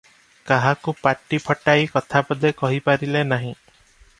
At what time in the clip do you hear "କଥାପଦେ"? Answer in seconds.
1.93-2.53